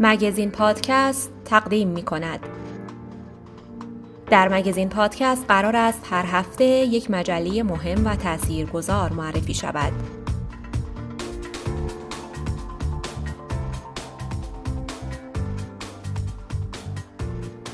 [0.00, 2.40] مگزین پادکست تقدیم می کند.
[4.30, 9.92] در مگزین پادکست قرار است هر هفته یک مجله مهم و تاثیرگذار معرفی شود.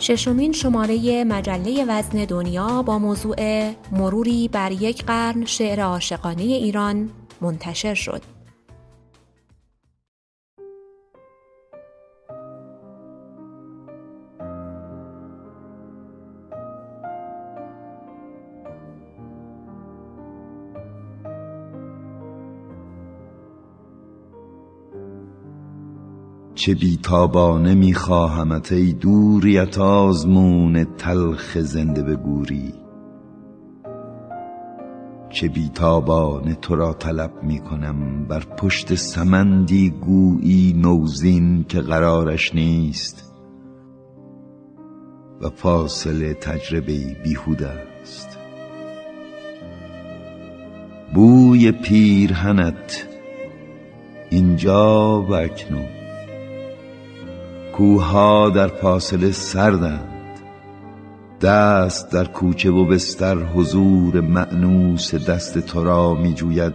[0.00, 7.10] ششمین شماره مجله وزن دنیا با موضوع مروری بر یک قرن شعر عاشقانه ایران
[7.40, 8.37] منتشر شد.
[26.58, 32.74] چه بیتابانه میخواهمت ای دوریت آزمون تلخ زنده به گوری
[35.30, 43.32] چه بیتابانه تو را طلب می‌کنم بر پشت سمندی گویی نوزین که قرارش نیست.
[45.40, 48.38] و فاصله تجربه بیهوده است.
[51.14, 53.08] بوی پیرهنت
[54.30, 55.97] اینجا و اکنون.
[57.78, 60.40] کوها در فاصله سردند.
[61.42, 66.74] دست در کوچه و بستر حضور معنوس دست تو را می جوید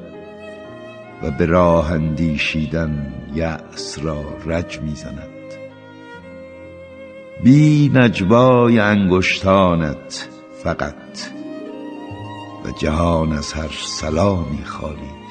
[1.24, 5.30] و به راه اندیشیدن یأس را رج می زند
[7.44, 10.30] بی نجوای انگشتانت
[10.64, 11.30] فقط
[12.66, 15.23] و جهان از هر سلامی خالی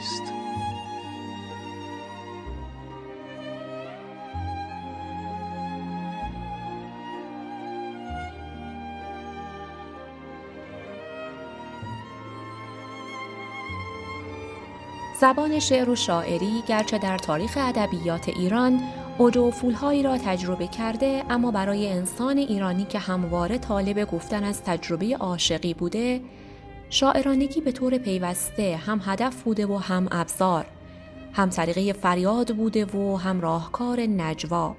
[15.23, 18.81] زبان شعر و شاعری گرچه در تاریخ ادبیات ایران
[19.19, 24.63] اوج و فولهایی را تجربه کرده اما برای انسان ایرانی که همواره طالب گفتن از
[24.63, 26.21] تجربه عاشقی بوده
[26.91, 30.67] شاعرانگی به طور پیوسته هم هدف بوده و هم ابزار
[31.33, 34.75] هم طریقه فریاد بوده و هم راهکار نجوا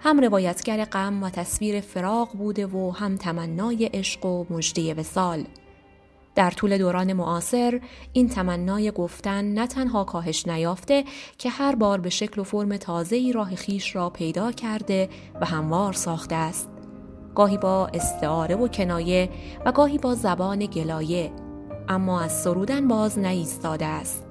[0.00, 5.44] هم روایتگر غم و تصویر فراغ بوده و هم تمنای عشق و مژده وسال
[6.38, 7.80] در طول دوران معاصر
[8.12, 11.04] این تمنای گفتن نه تنها کاهش نیافته
[11.38, 15.08] که هر بار به شکل و فرم تازه‌ای راه خیش را پیدا کرده
[15.40, 16.68] و هموار ساخته است.
[17.34, 19.30] گاهی با استعاره و کنایه
[19.66, 21.32] و گاهی با زبان گلایه
[21.88, 24.26] اما از سرودن باز نایستاده است.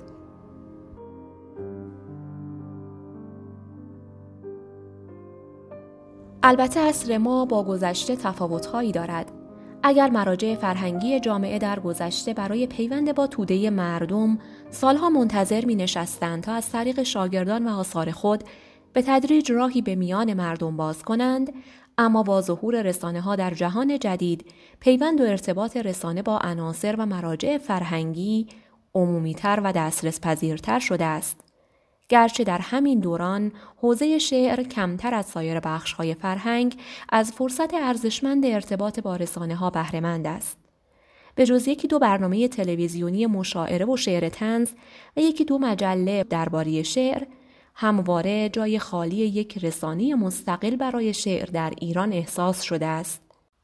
[6.43, 9.36] البته اصر ما با گذشته تفاوتهایی دارد
[9.83, 14.39] اگر مراجع فرهنگی جامعه در گذشته برای پیوند با توده مردم
[14.71, 18.43] سالها منتظر می نشستند تا از طریق شاگردان و آثار خود
[18.93, 21.53] به تدریج راهی به میان مردم باز کنند
[21.97, 24.45] اما با ظهور رسانه ها در جهان جدید
[24.79, 28.47] پیوند و ارتباط رسانه با عناصر و مراجع فرهنگی
[28.95, 31.46] عمومیتر و دسترس پذیرتر شده است.
[32.09, 35.61] گرچه در همین دوران حوزه شعر کمتر از سایر
[35.97, 36.75] های فرهنگ
[37.09, 40.57] از فرصت ارزشمند ارتباط با رسانه ها بهرهمند است.
[41.35, 44.71] به جز یکی دو برنامه تلویزیونی مشاعره و شعر تنز
[45.17, 47.23] و یکی دو مجله درباره شعر
[47.75, 53.21] همواره جای خالی یک رسانه مستقل برای شعر در ایران احساس شده است.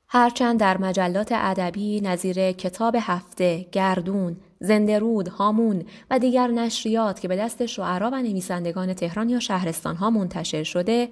[0.07, 7.35] هرچند در مجلات ادبی نظیر کتاب هفته، گردون، زندرود، هامون و دیگر نشریات که به
[7.35, 11.09] دست شعرا و نویسندگان تهران یا شهرستان ها منتشر شده،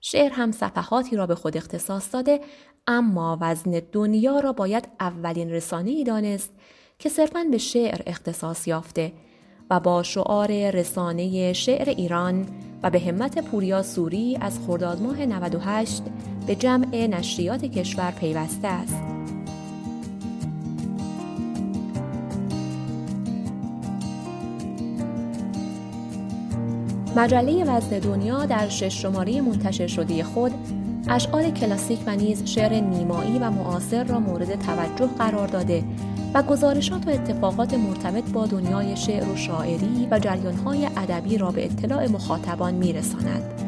[0.00, 2.40] شعر هم صفحاتی را به خود اختصاص داده
[2.86, 6.50] اما وزن دنیا را باید اولین رسانه ای دانست
[6.98, 9.12] که صرفاً به شعر اختصاص یافته
[9.70, 12.46] و با شعار رسانه شعر ایران
[12.82, 16.02] و به همت پوریا سوری از خرداد ماه 98
[16.46, 19.13] به جمع نشریات کشور پیوسته است.
[27.16, 30.52] مجله وزن دنیا در شش شماره منتشر شده خود
[31.08, 35.84] اشعار کلاسیک و نیز شعر نیمایی و معاصر را مورد توجه قرار داده
[36.34, 41.64] و گزارشات و اتفاقات مرتبط با دنیای شعر و شاعری و جریانهای ادبی را به
[41.64, 43.63] اطلاع مخاطبان میرساند.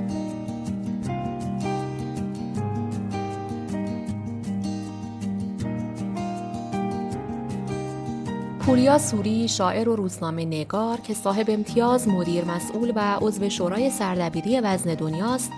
[8.66, 14.60] پوریا سوری شاعر و روزنامه نگار که صاحب امتیاز مدیر مسئول و عضو شورای سردبیری
[14.60, 15.52] وزن دنیاست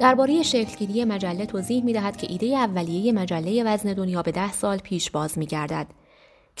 [0.00, 4.78] درباره شکلگیری مجله توضیح می دهد که ایده اولیه مجله وزن دنیا به ده سال
[4.78, 5.86] پیش باز می گردد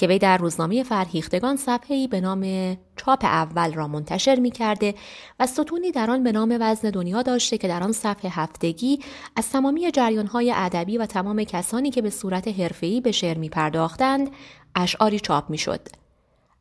[0.00, 4.94] که وی در روزنامه فرهیختگان صفحه‌ای به نام چاپ اول را منتشر می کرده
[5.40, 8.98] و ستونی در آن به نام وزن دنیا داشته که در آن صفحه هفتگی
[9.36, 14.30] از تمامی جریانهای ادبی و تمام کسانی که به صورت حرفه‌ای به شعر می پرداختند
[14.74, 15.80] اشعاری چاپ می شد.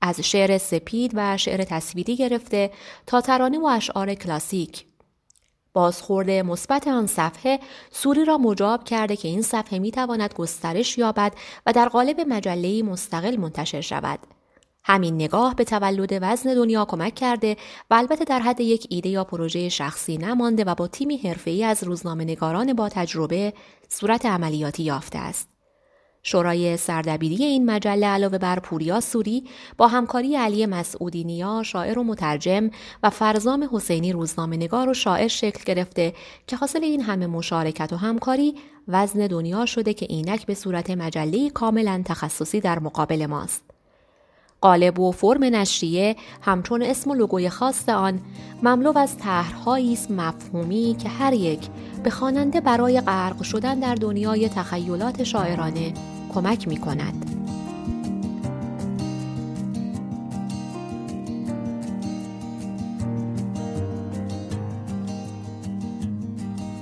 [0.02, 2.72] از شعر سپید و شعر تصویری گرفته
[3.08, 4.86] تا ترانه و اشعار کلاسیک
[5.80, 7.60] بازخورد مثبت آن صفحه
[7.92, 11.34] سوری را مجاب کرده که این صفحه می تواند گسترش یابد
[11.66, 14.20] و در قالب مجله مستقل منتشر شود.
[14.84, 17.58] همین نگاه به تولد وزن دنیا کمک کرده
[17.90, 21.84] و البته در حد یک ایده یا پروژه شخصی نمانده و با تیمی حرفه‌ای از
[21.84, 23.54] روزنامه نگاران با تجربه
[23.90, 25.59] صورت عملیاتی یافته است.
[26.24, 29.44] شورای سردبیری این مجله علاوه بر پوریا سوری
[29.78, 32.70] با همکاری علی مسعودی نیا شاعر و مترجم
[33.04, 36.14] و فرزام حسینی روزنامه نگار و شاعر شکل گرفته
[36.48, 38.56] که حاصل این همه مشارکت و همکاری
[38.88, 43.79] وزن دنیا شده که اینک به صورت مجله کاملا تخصصی در مقابل ماست.
[44.62, 48.20] قالب و فرم نشریه همچون اسم و لوگوی خاص آن
[48.64, 51.68] مملو از طرحهایی است مفهومی که هر یک
[52.04, 55.94] به خواننده برای غرق شدن در دنیای تخیلات شاعرانه
[56.34, 57.36] کمک می کند.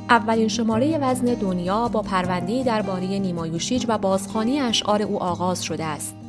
[0.09, 6.26] اولین شماره وزن دنیا با پرونده درباره نیمایوشیج و بازخانی اشعار او آغاز شده است.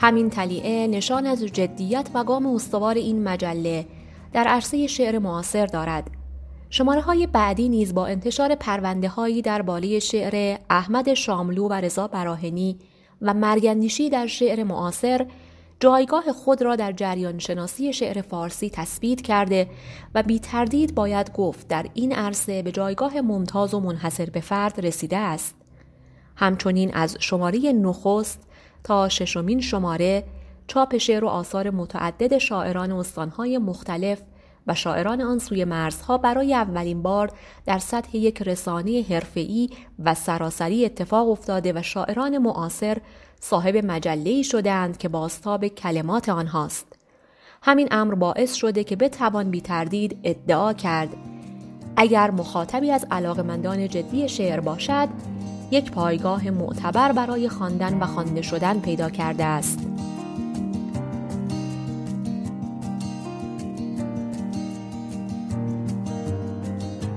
[0.00, 3.86] همین تلیعه نشان از جدیت و گام استوار این مجله
[4.32, 6.10] در عرصه شعر معاصر دارد.
[6.70, 12.08] شماره های بعدی نیز با انتشار پرونده هایی در بالی شعر احمد شاملو و رضا
[12.08, 12.78] براهنی
[13.22, 15.26] و مرگندیشی در شعر معاصر
[15.80, 19.70] جایگاه خود را در جریان شناسی شعر فارسی تثبیت کرده
[20.14, 24.86] و بی تردید باید گفت در این عرصه به جایگاه ممتاز و منحصر به فرد
[24.86, 25.54] رسیده است.
[26.36, 28.47] همچنین از شماره نخست
[28.84, 30.24] تا ششمین شماره
[30.66, 34.18] چاپ شعر و آثار متعدد شاعران استانهای مختلف
[34.66, 37.32] و شاعران آن سوی مرزها برای اولین بار
[37.66, 42.98] در سطح یک رسانه حرفه‌ای و سراسری اتفاق افتاده و شاعران معاصر
[43.40, 46.86] صاحب مجله‌ای شدهاند که باستاب کلمات آنهاست.
[47.62, 51.08] همین امر باعث شده که بتوان بی تردید ادعا کرد
[51.96, 55.08] اگر مخاطبی از علاقمندان جدی شعر باشد
[55.70, 59.78] یک پایگاه معتبر برای خواندن و خوانده شدن پیدا کرده است.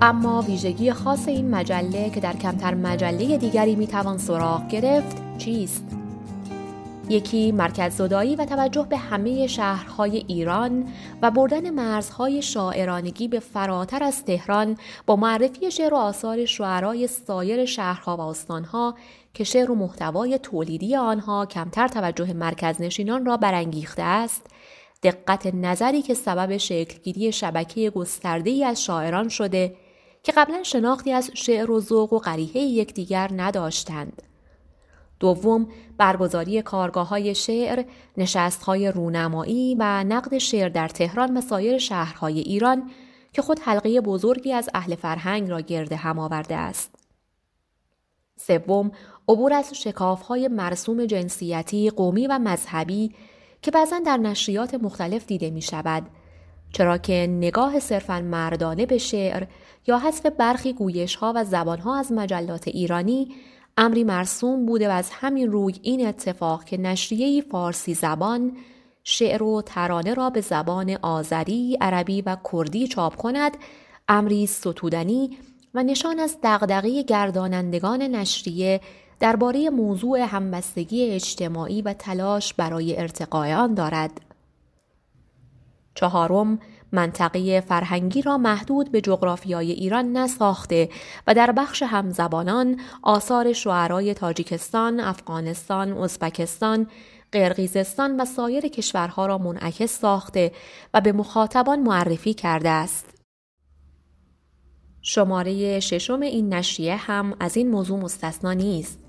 [0.01, 5.90] اما ویژگی خاص این مجله که در کمتر مجله دیگری می‌توان سراغ گرفت چیست؟
[7.11, 10.87] یکی مرکز زدایی و توجه به همه شهرهای ایران
[11.21, 17.65] و بردن مرزهای شاعرانگی به فراتر از تهران با معرفی شعر و آثار شعرای سایر
[17.65, 18.95] شهرها و استانها
[19.33, 24.45] که شعر و محتوای تولیدی آنها کمتر توجه مرکز نشینان را برانگیخته است
[25.03, 29.75] دقت نظری که سبب شکلگیری شبکه گسترده از شاعران شده
[30.23, 34.30] که قبلا شناختی از شعر و ذوق و غریحه یکدیگر نداشتند.
[35.21, 37.83] دوم برگزاری کارگاه های شعر،
[38.17, 42.89] نشست های رونمایی و نقد شعر در تهران و سایر شهرهای ایران
[43.33, 46.95] که خود حلقه بزرگی از اهل فرهنگ را گرد هم آورده است.
[48.37, 48.91] سوم
[49.27, 53.15] عبور از شکاف های مرسوم جنسیتی، قومی و مذهبی
[53.61, 56.03] که بعضا در نشریات مختلف دیده می شود
[56.73, 59.47] چرا که نگاه صرفا مردانه به شعر
[59.87, 63.35] یا حذف برخی گویش ها و زبان ها از مجلات ایرانی
[63.77, 68.57] امری مرسوم بوده و از همین روی این اتفاق که نشریه فارسی زبان
[69.03, 73.57] شعر و ترانه را به زبان آذری، عربی و کردی چاپ کند
[74.07, 75.37] امری ستودنی
[75.73, 78.81] و نشان از دغدغه گردانندگان نشریه
[79.19, 84.21] درباره موضوع همبستگی اجتماعی و تلاش برای ارتقای آن دارد.
[85.95, 86.59] چهارم
[86.91, 90.89] منطقه فرهنگی را محدود به جغرافیای ایران نساخته
[91.27, 96.87] و در بخش همزبانان آثار شعرای تاجیکستان، افغانستان، ازبکستان،
[97.31, 100.51] قرقیزستان و سایر کشورها را منعکس ساخته
[100.93, 103.05] و به مخاطبان معرفی کرده است.
[105.01, 108.99] شماره ششم این نشریه هم از این موضوع مستثنا نیست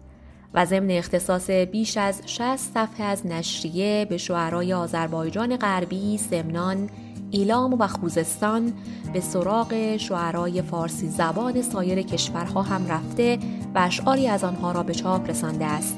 [0.54, 6.90] و ضمن اختصاص بیش از 60 صفحه از نشریه به شعرای آذربایجان غربی، سمنان،
[7.32, 8.72] ایلام و خوزستان
[9.12, 13.38] به سراغ شعرای فارسی زبان سایر کشورها هم رفته
[13.74, 15.96] و اشعاری از آنها را به چاپ رسانده است.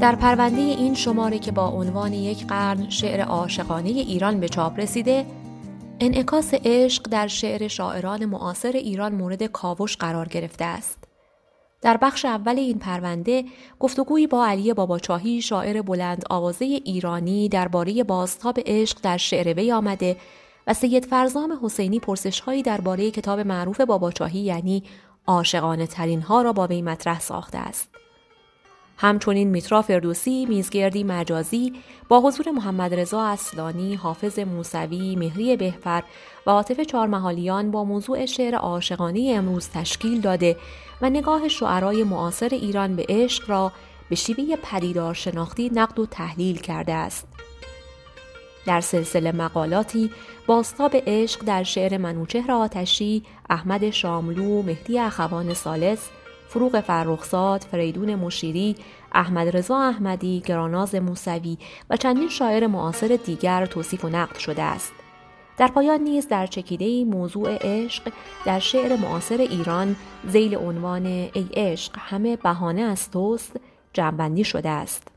[0.00, 5.26] در پرونده این شماره که با عنوان یک قرن شعر عاشقانه ایران به چاپ رسیده
[6.00, 11.01] انعکاس عشق در شعر شاعران معاصر ایران مورد کاوش قرار گرفته است.
[11.82, 13.44] در بخش اول این پرونده
[13.80, 20.16] گفتگویی با علی باباچاهی شاعر بلند آوازه ایرانی درباره بازتاب عشق در شعر وی آمده
[20.66, 24.82] و سید فرزام حسینی پرسشهایی درباره کتاب معروف باباچاهی یعنی
[25.26, 28.01] عاشقانه ترین ها را با وی مطرح ساخته است.
[29.02, 31.72] همچنین میترا فردوسی میزگردی مجازی
[32.08, 36.02] با حضور محمد رضا اصلانی، حافظ موسوی، مهری بهفر
[36.46, 40.56] و عاطف چارمحالیان با موضوع شعر عاشقانه امروز تشکیل داده
[41.00, 43.72] و نگاه شعرای معاصر ایران به عشق را
[44.08, 47.28] به شیوه پدیدار شناختی نقد و تحلیل کرده است.
[48.66, 50.10] در سلسله مقالاتی
[50.46, 56.08] باستاب عشق در شعر منوچهر آتشی، احمد شاملو، مهدی اخوان سالس،
[56.52, 58.76] فروغ فرخزاد، فریدون مشیری،
[59.12, 61.58] احمد رضا احمدی، گراناز موسوی
[61.90, 64.92] و چندین شاعر معاصر دیگر توصیف و نقد شده است.
[65.58, 68.12] در پایان نیز در چکیده موضوع عشق
[68.44, 69.96] در شعر معاصر ایران
[70.28, 73.56] زیل عنوان ای عشق همه بهانه از توست
[73.92, 75.08] جنبندی شده است.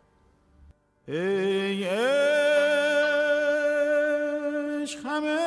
[1.07, 2.05] ای عشق
[5.05, 5.37] همه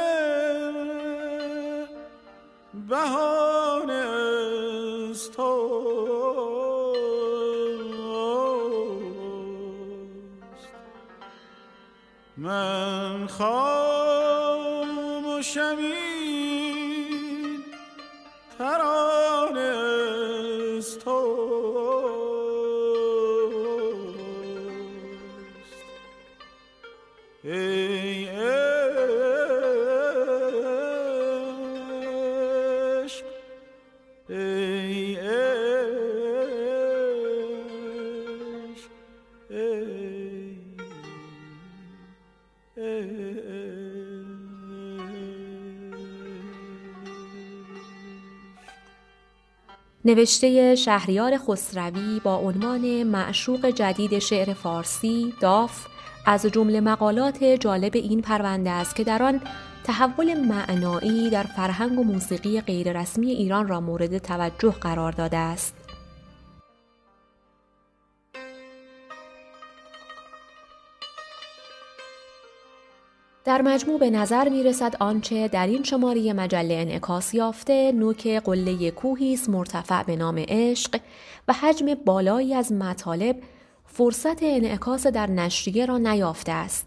[2.88, 4.27] بهانه
[5.38, 5.78] توست.
[12.36, 13.78] من خاموشمی
[50.04, 55.86] نوشته شهریار خسروی با عنوان معشوق جدید شعر فارسی داف
[56.26, 59.40] از جمله مقالات جالب این پرونده است که در آن
[59.84, 65.77] تحول معنایی در فرهنگ و موسیقی غیررسمی ایران را مورد توجه قرار داده است.
[73.48, 78.90] در مجموع به نظر می رسد آنچه در این شماره مجله انعکاس یافته نوک قله
[78.90, 81.00] کوهی است مرتفع به نام عشق
[81.48, 83.36] و حجم بالایی از مطالب
[83.86, 86.86] فرصت انعکاس در نشریه را نیافته است.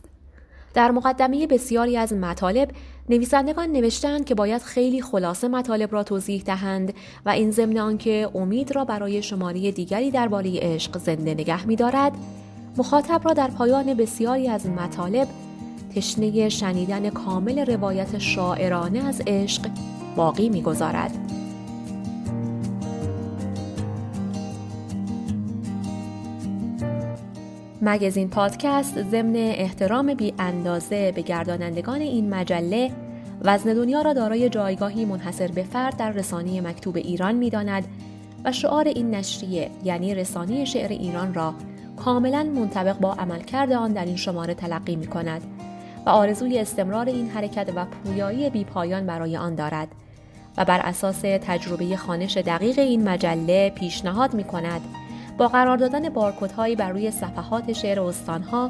[0.73, 2.69] در مقدمه بسیاری از مطالب
[3.09, 6.93] نویسندگان نوشتند که باید خیلی خلاصه مطالب را توضیح دهند
[7.25, 12.11] و این ضمن آنکه امید را برای شماره دیگری درباره عشق زنده نگه می‌دارد
[12.77, 15.27] مخاطب را در پایان بسیاری از مطالب
[15.95, 19.69] تشنه شنیدن کامل روایت شاعرانه از عشق
[20.15, 21.11] باقی می‌گذارد.
[27.81, 32.91] مگزین پادکست ضمن احترام بی اندازه به گردانندگان این مجله
[33.41, 37.87] وزن دنیا را دارای جایگاهی منحصر به فرد در رسانه مکتوب ایران می داند
[38.45, 41.53] و شعار این نشریه یعنی رسانه شعر ایران را
[41.97, 45.41] کاملا منطبق با عملکرد آن در این شماره تلقی می کند
[46.05, 49.87] و آرزوی استمرار این حرکت و پویایی بی پایان برای آن دارد
[50.57, 54.81] و بر اساس تجربه خانش دقیق این مجله پیشنهاد می کند
[55.37, 58.69] با قرار دادن بارکودهایی بر روی صفحات شعر استانها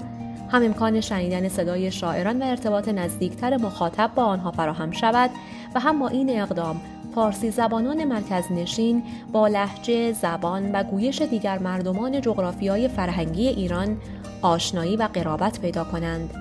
[0.51, 5.29] هم امکان شنیدن صدای شاعران و ارتباط نزدیکتر مخاطب با آنها فراهم شود
[5.75, 6.81] و هم با این اقدام
[7.15, 13.97] فارسی زبانان مرکز نشین با لحجه، زبان و گویش دیگر مردمان جغرافیای فرهنگی ایران
[14.41, 16.40] آشنایی و قرابت پیدا کنند.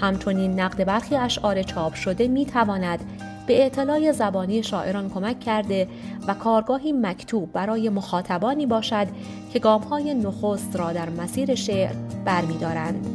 [0.00, 3.00] همچنین نقد برخی اشعار چاپ شده می تواند
[3.46, 5.88] به اطلاع زبانی شاعران کمک کرده
[6.28, 9.06] و کارگاهی مکتوب برای مخاطبانی باشد
[9.52, 13.06] که گامهای نخست را در مسیر شعر برمیدارند.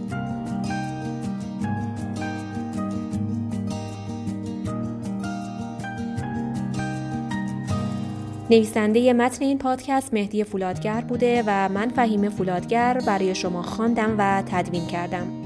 [8.49, 14.43] نویسنده متن این پادکست مهدی فولادگر بوده و من فهیم فولادگر برای شما خواندم و
[14.51, 15.42] تدوین کردم.